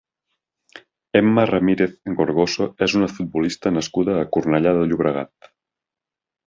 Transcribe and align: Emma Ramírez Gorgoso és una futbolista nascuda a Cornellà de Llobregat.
Emma 1.19 1.43
Ramírez 1.49 1.93
Gorgoso 2.21 2.69
és 2.87 2.97
una 3.01 3.11
futbolista 3.19 3.75
nascuda 3.77 4.19
a 4.23 4.27
Cornellà 4.39 4.77
de 4.81 4.89
Llobregat. 4.93 5.55